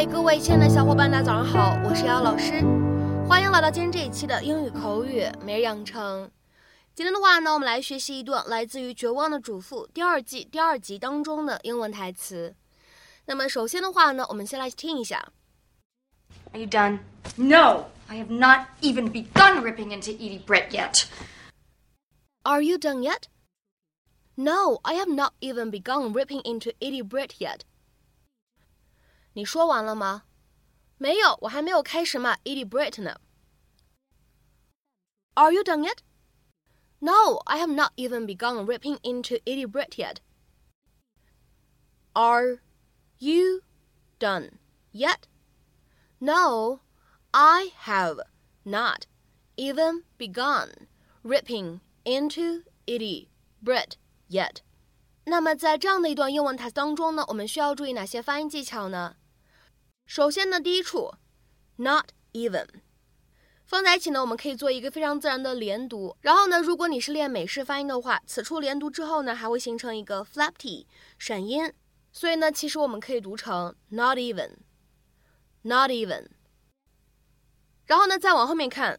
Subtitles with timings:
[0.00, 2.52] 嗨，各位亲爱的小伙伴，大家早上好，我是瑶老师，
[3.28, 6.30] 欢迎来到今天这一期的英语口语每日养成。
[6.94, 12.54] 今天的话呢，我们来学习一段来自于《绝望的主妇》第二季第二集当中的英文台词。
[13.26, 15.22] 那么首先的话呢，我们先来听一下。
[16.52, 17.00] Are you done?
[17.36, 21.04] No, I have not even begun ripping into Edie Britt yet.
[22.44, 23.24] Are you done yet?
[24.36, 27.66] No, I have not even begun ripping into Edie Britt yet.
[29.40, 30.24] 你说完了吗？
[30.98, 33.18] 没有，我还没有开始骂 Edie Britt 呢。
[35.32, 36.00] Are you done yet?
[36.98, 40.16] No, I have not even begun ripping into Edie Britt yet.
[42.12, 42.58] Are
[43.16, 43.62] you
[44.18, 44.58] done
[44.92, 45.20] yet?
[46.18, 46.80] No,
[47.30, 48.20] I have
[48.62, 49.06] not
[49.56, 50.88] even begun
[51.22, 53.28] ripping into Edie
[53.64, 53.92] Britt
[54.28, 54.56] yet.
[55.24, 59.16] 那么在这样的一段英文台词当中呢，我们需要注意哪些发音技巧呢？
[60.10, 61.14] 首先呢，第一处
[61.76, 62.66] ，not even，
[63.64, 66.16] 放在一起呢，我们可以做一个非常自然的连读。
[66.20, 71.72] 然后呢，如果你是练美式发音的话，此处连读之后呢，还会形成一个 flap t 闪音。
[72.10, 74.54] 所以呢，其实我们可以读成 not even。
[75.62, 76.26] Not even。
[77.86, 78.98] 然后呢，再往后面看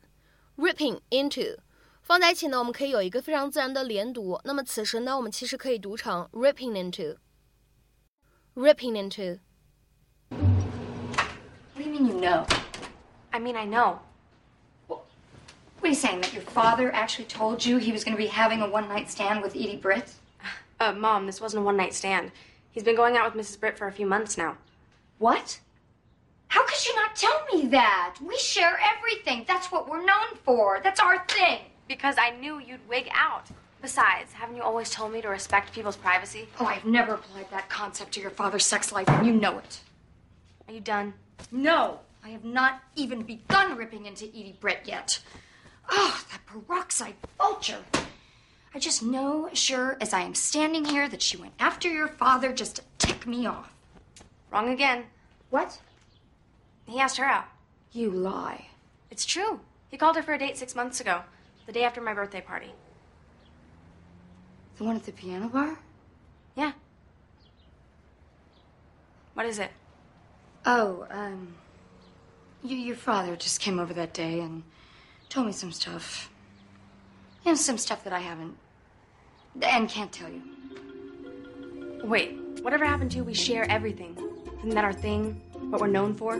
[0.56, 1.58] ，ripping into，
[2.02, 4.40] 放在一起呢，我们可以有一个非常自然的连读。
[4.46, 6.72] 那么此时呢，我们其实可以读成 ripping
[8.56, 9.40] into，ripping into。
[12.02, 12.48] What do you mean you know?
[13.32, 14.00] I mean, I know.
[14.88, 15.04] What
[15.84, 16.22] are you saying?
[16.22, 19.12] That your father actually told you he was going to be having a one night
[19.12, 20.16] stand with Edie Britt?
[20.80, 22.32] Uh, Mom, this wasn't a one night stand.
[22.72, 23.60] He's been going out with Mrs.
[23.60, 24.58] Britt for a few months now.
[25.20, 25.60] What?
[26.48, 28.16] How could you not tell me that?
[28.20, 29.46] We share everything.
[29.48, 30.80] That's what we're known for.
[30.84, 31.60] That's our thing.
[31.88, 33.46] Because I knew you'd wig out.
[33.80, 36.48] Besides, haven't you always told me to respect people's privacy?
[36.60, 39.82] Oh, I've never applied that concept to your father's sex life, and you know it.
[40.68, 41.14] Are you done?
[41.52, 45.20] No, I have not even begun ripping into Edie Britt yet.
[45.90, 47.84] Oh, that peroxide vulture.
[48.74, 52.54] I just know, sure as I am standing here, that she went after your father
[52.54, 53.74] just to tick me off.
[54.52, 55.06] Wrong again.
[55.50, 55.80] What?
[56.86, 57.46] He asked her out.
[57.92, 58.68] You lie.
[59.10, 59.60] It's true.
[59.90, 61.22] He called her for a date six months ago,
[61.66, 62.72] the day after my birthday party.
[64.78, 65.78] The one at the piano bar?
[66.56, 66.72] Yeah.
[69.34, 69.72] What is it?
[70.65, 71.55] Oh, um.
[72.63, 74.65] You, your father just came over that day and
[75.29, 76.31] told me some stuff.
[77.45, 78.57] You know, some stuff that I haven't.
[79.63, 80.43] and can't tell you.
[82.05, 84.17] Wait, whatever happened to we share everything?
[84.59, 85.41] Isn't that our thing?
[85.71, 86.35] What we're known for?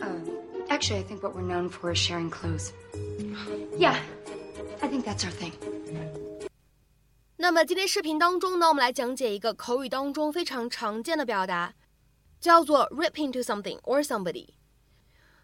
[0.00, 0.30] Um,
[0.70, 2.72] actually, I think what we're known for is sharing clothes.
[3.76, 3.98] Yeah,
[4.82, 5.52] I think that's our thing.
[7.40, 11.72] 那么今天视频当中呢，我们来讲解一个口语当中非常常见的表达，
[12.43, 14.49] 叫做 rip into something or somebody。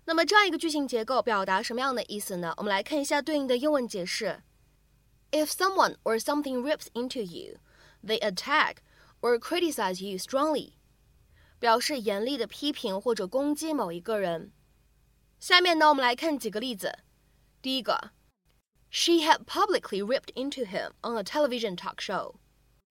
[0.03, 2.53] 那么这样一个句型结构表达什么样的意思呢？
[2.57, 4.43] 我们来看一下对应的英文解释
[5.31, 7.59] ：If someone or something rips into you,
[8.03, 8.79] they attack
[9.21, 10.73] or criticize you strongly，
[11.57, 14.51] 表示严厉的批评或者攻击某一个人。
[15.39, 16.99] 下面呢，我们来看几个例子。
[17.61, 18.11] 第一个
[18.91, 22.35] ，She had publicly ripped into him on a television talk show。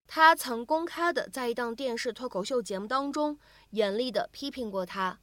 [0.07, 3.37] 她曾公开的在一档电视脱口秀节目当中
[3.70, 5.20] 严厉的批评过他。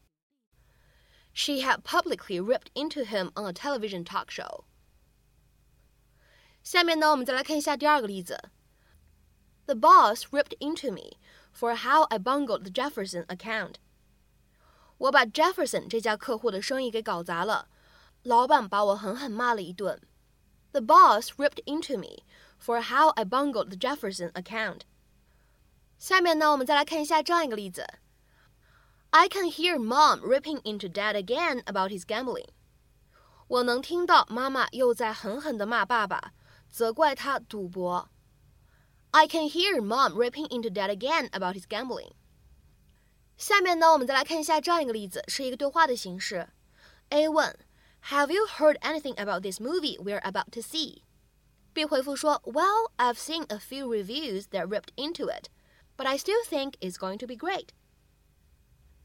[1.33, 4.65] She had publicly ripped into him on a television talk show。
[6.61, 8.51] 下面呢，我们再来看一下第二个例子。
[9.65, 11.17] The boss ripped into me
[11.55, 13.75] for how I bungled the Jefferson account。
[14.97, 17.69] 我把 Jefferson 这家客户的生意给搞砸了，
[18.23, 20.01] 老板把我狠狠骂了一顿。
[20.73, 22.23] The boss ripped into me
[22.61, 24.81] for how I bungled the Jefferson account。
[25.97, 27.87] 下面呢，我们再来看一下这样一个例子。
[29.15, 32.47] I can hear mom ripping into dad again about his gambling。
[33.47, 36.33] 我能听到妈妈又在狠狠地骂爸爸，
[36.69, 38.09] 责怪他赌博。
[39.11, 42.11] I can hear mom ripping into dad again about his gambling。
[43.37, 46.47] 下面呢，我们再来看一下这样一个例子，是一个对话的形式。
[47.09, 47.59] A 问，
[48.05, 53.87] Have you heard anything about this movie we're about to see？B 回复说，Well, I've seen a few
[53.87, 55.49] reviews that ripped into it,
[55.97, 57.69] but I still think it's going to be great.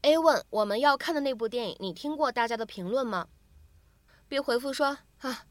[0.02, 3.28] A 问我们要看的那部电影，你听过大家的评论吗
[4.26, 5.46] ？B 回复说啊，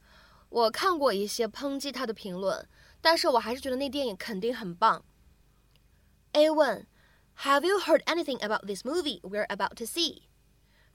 [0.50, 2.68] 我看过一些抨击他的评论，
[3.00, 5.06] 但是我还是觉得那电影肯定很棒。
[6.34, 6.86] A 问
[7.38, 10.24] ，Have you heard anything about this movie we're about to see?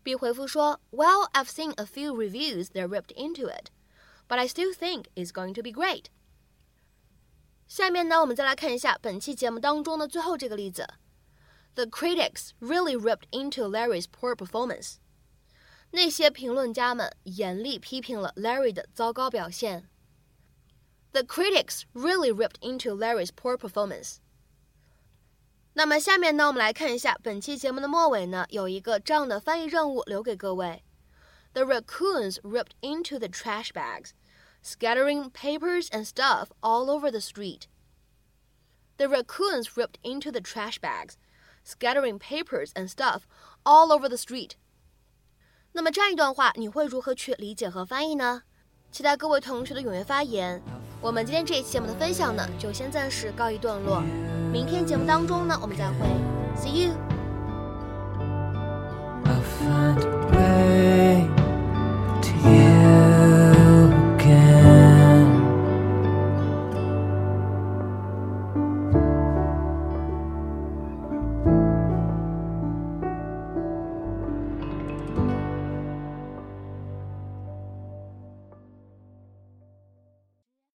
[0.02, 3.70] B 回复说，Well, I've seen a few reviews that ripped into it,
[4.28, 6.04] but I still think it's going to be great.
[7.66, 10.86] 下面呢，我们再来看一下本期节目当中的最后这个例子。
[11.75, 14.95] The critics really ripped into Larry's poor performance.
[15.91, 19.89] 那些评论家们严厉批评了 Larry 的糟糕表现。
[21.11, 24.17] The critics really ripped into Larry's poor performance.
[25.73, 30.83] 那么下面呢，我们来看一下本期节目的末尾呢，有一个这样的翻译任务留给各位。
[31.53, 34.11] The raccoons ripped into the trash bags,
[34.63, 37.63] scattering papers and stuff all over the street.
[38.97, 41.15] The raccoons ripped into the trash bags,
[41.66, 43.22] Scattering papers and stuff
[43.64, 44.52] all over the street.
[45.72, 48.42] 那么这样一段话，你会如何去理解和翻译呢？
[48.92, 50.62] 期待各位同学的踊跃发言。
[51.02, 54.00] 我们今天这一期节目的分享呢，就先暂时告一段落。
[54.52, 56.06] 明天节目当中呢，我们再会
[56.56, 56.85] ，See you。